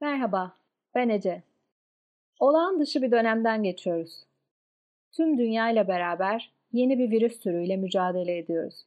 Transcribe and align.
Merhaba, 0.00 0.52
ben 0.94 1.08
Ece. 1.08 1.42
Olağan 2.40 2.80
dışı 2.80 3.02
bir 3.02 3.10
dönemden 3.10 3.62
geçiyoruz. 3.62 4.24
Tüm 5.12 5.38
dünya 5.38 5.70
ile 5.70 5.88
beraber 5.88 6.52
yeni 6.72 6.98
bir 6.98 7.10
virüs 7.10 7.40
türüyle 7.40 7.76
mücadele 7.76 8.38
ediyoruz. 8.38 8.86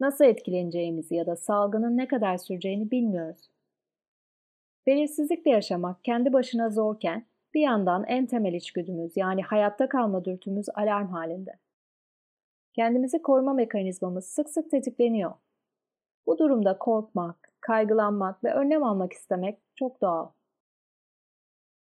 Nasıl 0.00 0.24
etkileneceğimizi 0.24 1.14
ya 1.14 1.26
da 1.26 1.36
salgının 1.36 1.96
ne 1.96 2.08
kadar 2.08 2.36
süreceğini 2.36 2.90
bilmiyoruz. 2.90 3.50
Belirsizlikle 4.86 5.50
yaşamak 5.50 6.04
kendi 6.04 6.32
başına 6.32 6.70
zorken 6.70 7.26
bir 7.54 7.60
yandan 7.60 8.04
en 8.04 8.26
temel 8.26 8.54
içgüdümüz 8.54 9.16
yani 9.16 9.42
hayatta 9.42 9.88
kalma 9.88 10.24
dürtümüz 10.24 10.66
alarm 10.74 11.08
halinde. 11.08 11.58
Kendimizi 12.72 13.22
koruma 13.22 13.52
mekanizmamız 13.52 14.24
sık 14.24 14.48
sık 14.50 14.70
tetikleniyor. 14.70 15.32
Bu 16.26 16.38
durumda 16.38 16.78
korkmak, 16.78 17.49
kaygılanmak 17.60 18.44
ve 18.44 18.54
önlem 18.54 18.84
almak 18.84 19.12
istemek 19.12 19.58
çok 19.74 20.00
doğal. 20.00 20.30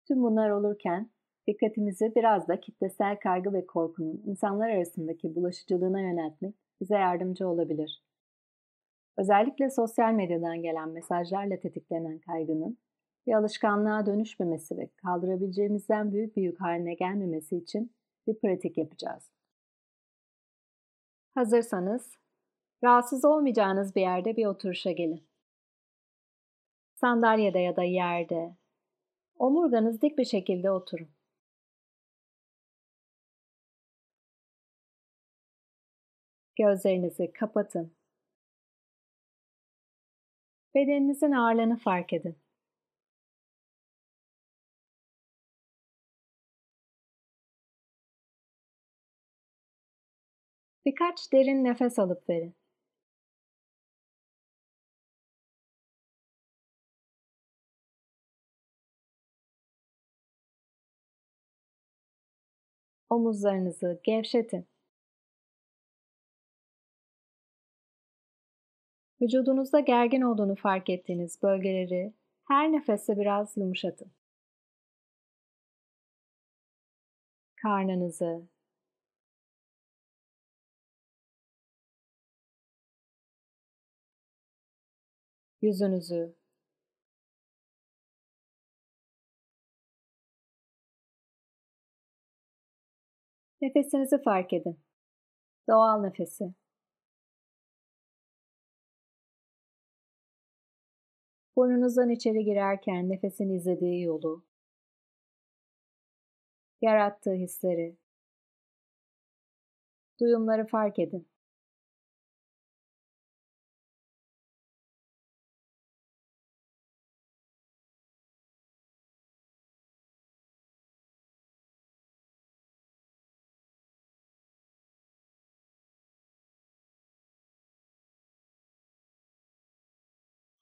Tüm 0.08 0.22
bunlar 0.22 0.50
olurken 0.50 1.10
dikkatimizi 1.46 2.12
biraz 2.16 2.48
da 2.48 2.60
kitlesel 2.60 3.18
kaygı 3.18 3.52
ve 3.52 3.66
korkunun 3.66 4.22
insanlar 4.26 4.70
arasındaki 4.70 5.34
bulaşıcılığına 5.34 6.00
yöneltmek 6.00 6.54
bize 6.80 6.94
yardımcı 6.94 7.48
olabilir. 7.48 8.04
Özellikle 9.16 9.70
sosyal 9.70 10.12
medyadan 10.12 10.62
gelen 10.62 10.88
mesajlarla 10.88 11.60
tetiklenen 11.60 12.18
kaygının 12.18 12.78
bir 13.26 13.32
alışkanlığa 13.32 14.06
dönüşmemesi 14.06 14.76
ve 14.76 14.90
kaldırabileceğimizden 14.96 16.12
büyük 16.12 16.36
bir 16.36 16.42
yük 16.42 16.60
haline 16.60 16.94
gelmemesi 16.94 17.56
için 17.56 17.92
bir 18.26 18.38
pratik 18.38 18.78
yapacağız. 18.78 19.30
Hazırsanız, 21.34 22.16
rahatsız 22.84 23.24
olmayacağınız 23.24 23.94
bir 23.94 24.00
yerde 24.00 24.36
bir 24.36 24.46
oturuşa 24.46 24.92
gelin. 24.92 25.33
Sandalyede 26.94 27.58
ya 27.58 27.76
da 27.76 27.82
yerde, 27.82 28.56
omurganız 29.38 30.02
dik 30.02 30.18
bir 30.18 30.24
şekilde 30.24 30.70
oturun. 30.70 31.08
Gözlerinizi 36.56 37.32
kapatın. 37.32 37.96
Bedeninizin 40.74 41.32
ağırlığını 41.32 41.76
fark 41.76 42.12
edin. 42.12 42.38
Birkaç 50.86 51.32
derin 51.32 51.64
nefes 51.64 51.98
alıp 51.98 52.28
verin. 52.28 52.54
Omuzlarınızı 63.14 64.00
gevşetin. 64.04 64.66
Vücudunuzda 69.20 69.80
gergin 69.80 70.20
olduğunu 70.22 70.56
fark 70.56 70.90
ettiğiniz 70.90 71.42
bölgeleri 71.42 72.14
her 72.48 72.72
nefeste 72.72 73.16
biraz 73.16 73.56
yumuşatın. 73.56 74.12
Karnınızı, 77.56 78.48
yüzünüzü, 85.62 86.34
Nefesinizi 93.64 94.22
fark 94.22 94.52
edin. 94.52 94.80
Doğal 95.68 96.00
nefesi. 96.00 96.54
Burnunuzdan 101.56 102.10
içeri 102.10 102.44
girerken 102.44 103.08
nefesin 103.08 103.50
izlediği 103.54 104.02
yolu, 104.02 104.44
yarattığı 106.82 107.34
hisleri, 107.34 107.96
duyumları 110.20 110.66
fark 110.66 110.98
edin. 110.98 111.28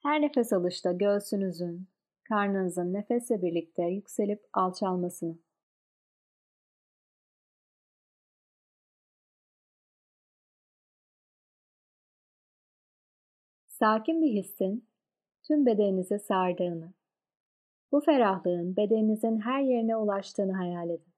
Her 0.03 0.21
nefes 0.23 0.53
alışta 0.53 0.93
göğsünüzün, 0.93 1.89
karnınızın 2.29 2.93
nefesle 2.93 3.43
birlikte 3.43 3.83
yükselip 3.83 4.41
alçalmasını. 4.53 5.39
Sakin 13.69 14.23
bir 14.23 14.33
hissin 14.33 14.89
tüm 15.43 15.67
bedeninize 15.67 16.19
sardığını, 16.19 16.93
bu 17.93 18.01
ferahlığın 18.01 18.77
bedeninizin 18.77 19.41
her 19.41 19.61
yerine 19.63 19.97
ulaştığını 19.97 20.53
hayal 20.53 20.91
edin. 20.91 21.12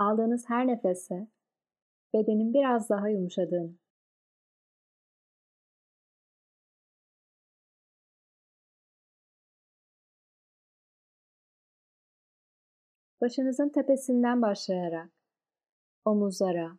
Aldığınız 0.00 0.44
her 0.48 0.66
nefese 0.66 1.28
bedenin 2.14 2.54
biraz 2.54 2.88
daha 2.90 3.08
yumuşadığını, 3.08 3.74
başınızın 13.20 13.68
tepesinden 13.68 14.42
başlayarak 14.42 15.10
omuzlara, 16.04 16.78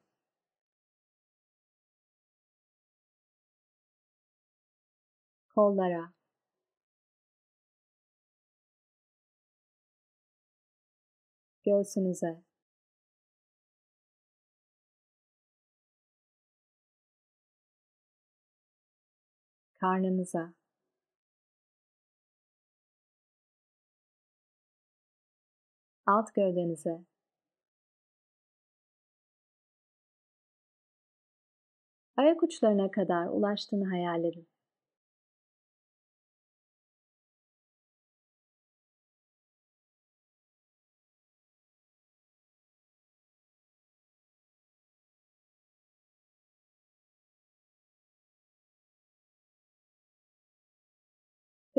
kollara, 5.55 6.13
göğsünüze, 11.63 12.50
karnınıza. 19.81 20.53
Alt 26.05 26.33
gövdenize. 26.35 27.05
Ayak 32.17 32.43
uçlarına 32.43 32.91
kadar 32.91 33.25
ulaştığını 33.27 33.89
hayal 33.89 34.23
edin. 34.23 34.50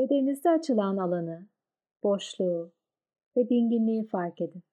Bedeninizde 0.03 0.49
açılan 0.49 0.97
alanı, 0.97 1.47
boşluğu 2.03 2.71
ve 3.37 3.49
dinginliği 3.49 4.07
fark 4.07 4.41
edin. 4.41 4.63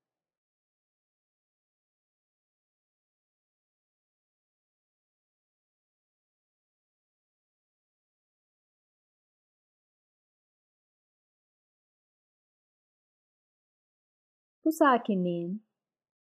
Bu 14.64 14.72
sakinliğin 14.72 15.64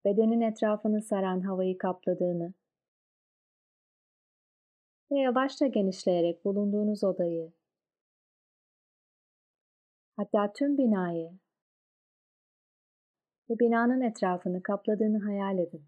bedenin 0.06 0.42
etrafını 0.42 1.02
saran 1.02 1.42
havayı 1.42 1.78
kapladığını 1.78 2.54
ve 5.12 5.20
yavaşça 5.20 5.68
genişleyerek 5.68 6.46
bulunduğunuz 6.46 7.04
odayı 7.04 7.57
hatta 10.18 10.54
tüm 10.54 10.78
binayı 10.78 11.32
ve 13.50 13.60
binanın 13.60 14.02
etrafını 14.02 14.64
kapladığını 14.64 15.24
hayal 15.24 15.58
edin. 15.58 15.86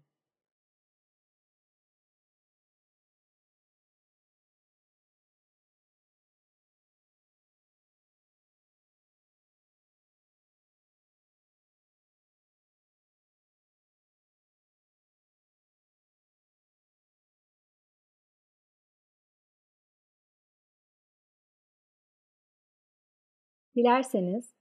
Dilerseniz 23.76 24.54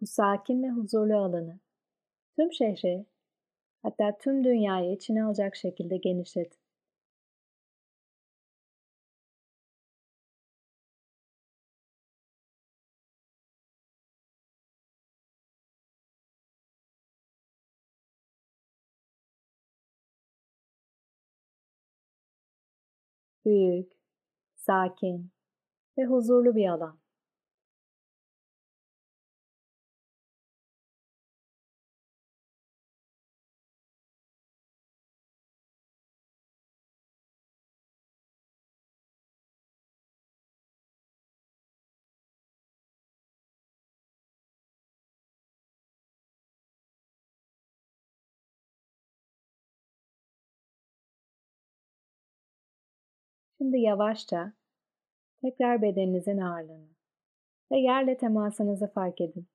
bu 0.00 0.06
sakin 0.06 0.62
ve 0.62 0.70
huzurlu 0.70 1.16
alanı 1.16 1.60
tüm 2.36 2.52
şehri 2.52 3.06
hatta 3.82 4.18
tüm 4.18 4.44
dünyayı 4.44 4.92
içine 4.92 5.24
alacak 5.24 5.56
şekilde 5.56 5.96
genişletin. 5.96 6.60
Büyük, 23.44 23.92
sakin 24.56 25.30
ve 25.98 26.04
huzurlu 26.04 26.56
bir 26.56 26.68
alan. 26.68 27.01
Şimdi 53.62 53.78
yavaşça 53.78 54.52
tekrar 55.42 55.82
bedeninizin 55.82 56.38
ağırlığını 56.38 56.88
ve 57.72 57.78
yerle 57.78 58.16
temasınızı 58.18 58.86
fark 58.92 59.20
edin. 59.20 59.48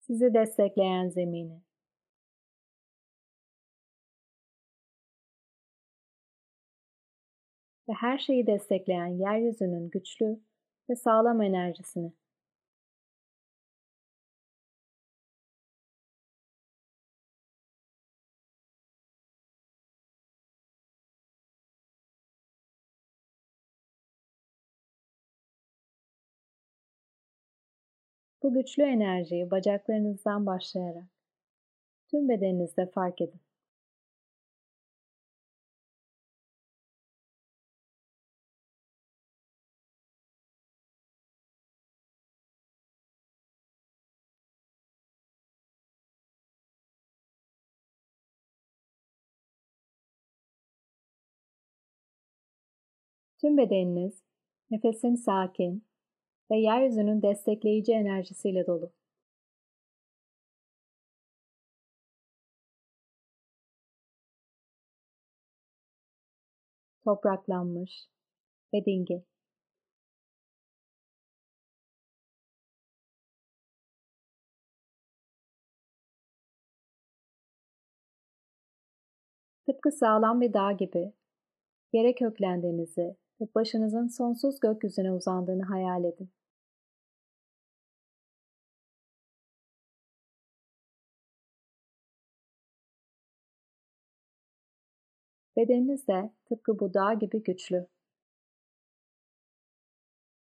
Sizi 0.00 0.34
destekleyen 0.34 1.08
zemini. 1.08 1.62
Ve 7.88 7.92
her 7.92 8.18
şeyi 8.18 8.46
destekleyen 8.46 9.06
yeryüzünün 9.06 9.90
güçlü 9.90 10.40
ve 10.90 10.96
sağlam 10.96 11.42
enerjisini. 11.42 12.12
Bu 28.42 28.54
güçlü 28.54 28.82
enerjiyi 28.82 29.50
bacaklarınızdan 29.50 30.46
başlayarak 30.46 31.08
tüm 32.10 32.28
bedeninizde 32.28 32.86
fark 32.90 33.20
edin. 33.20 33.40
Tüm 53.40 53.56
bedeniniz 53.56 54.22
nefesin 54.70 55.14
sakin, 55.14 55.87
ve 56.50 56.56
yeryüzünün 56.56 57.22
destekleyici 57.22 57.92
enerjisiyle 57.92 58.66
dolu. 58.66 58.92
Topraklanmış 67.04 68.08
ve 68.74 68.84
dingin. 68.84 69.24
Tıpkı 79.66 79.92
sağlam 79.92 80.40
bir 80.40 80.52
dağ 80.52 80.72
gibi 80.72 81.12
yere 81.92 82.14
köklendiğinizi 82.14 83.16
ve 83.40 83.48
başınızın 83.54 84.08
sonsuz 84.08 84.60
gökyüzüne 84.60 85.12
uzandığını 85.12 85.62
hayal 85.64 86.04
edin. 86.04 86.30
Bedeniniz 95.56 96.08
de 96.08 96.32
tıpkı 96.48 96.78
bu 96.78 96.94
dağ 96.94 97.14
gibi 97.14 97.42
güçlü. 97.42 97.86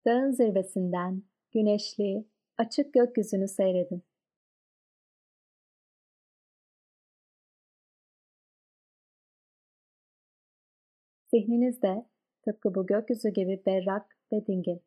Dağın 0.05 0.31
zirvesinden 0.31 1.23
güneşli, 1.51 2.25
açık 2.57 2.93
gökyüzünü 2.93 3.47
seyredin. 3.47 4.03
Zihniniz 11.31 11.81
de 11.81 12.05
tıpkı 12.47 12.75
bu 12.75 12.85
gökyüzü 12.85 13.29
gibi 13.29 13.63
berrak 13.65 14.17
ve 14.33 14.47
dingin. 14.47 14.81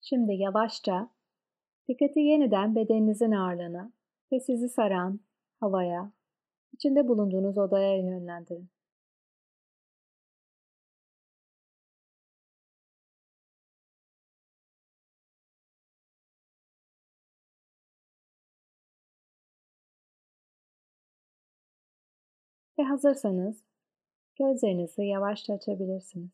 Şimdi 0.00 0.32
yavaşça 0.32 1.10
dikkati 1.88 2.20
yeniden 2.20 2.74
bedeninizin 2.74 3.32
ağırlığına 3.32 3.92
ve 4.32 4.40
sizi 4.40 4.68
saran 4.68 5.20
havaya, 5.60 6.12
içinde 6.72 7.08
bulunduğunuz 7.08 7.58
odaya 7.58 7.96
yönlendirin. 7.96 8.70
Ve 22.78 22.82
hazırsanız 22.82 23.64
gözlerinizi 24.38 25.02
yavaşça 25.04 25.54
açabilirsiniz. 25.54 26.30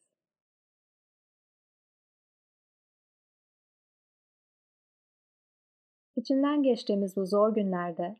İçinden 6.16 6.62
geçtiğimiz 6.62 7.16
bu 7.16 7.26
zor 7.26 7.54
günlerde 7.54 8.16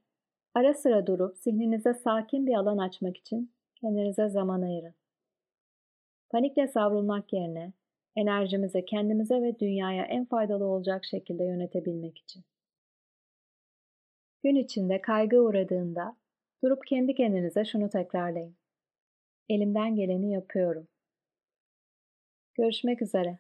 ara 0.59 0.75
sıra 0.75 1.07
durup 1.07 1.37
zihninize 1.37 1.95
sakin 1.95 2.47
bir 2.47 2.55
alan 2.55 2.79
açmak 2.79 3.17
için 3.17 3.53
kendinize 3.75 4.29
zaman 4.29 4.63
ayırın. 4.63 4.95
Panikle 6.31 6.69
savrulmak 6.69 7.33
yerine 7.33 7.73
enerjimizi 8.17 8.85
kendimize 8.85 9.43
ve 9.43 9.59
dünyaya 9.59 10.05
en 10.05 10.25
faydalı 10.25 10.65
olacak 10.65 11.05
şekilde 11.05 11.45
yönetebilmek 11.45 12.19
için. 12.19 12.45
Gün 14.45 14.55
içinde 14.55 15.01
kaygı 15.01 15.43
uğradığında 15.43 16.17
durup 16.65 16.87
kendi 16.87 17.15
kendinize 17.15 17.65
şunu 17.65 17.91
tekrarlayın. 17.91 18.57
Elimden 19.49 19.95
geleni 19.95 20.33
yapıyorum. 20.33 20.89
Görüşmek 22.55 23.03
üzere. 23.03 23.39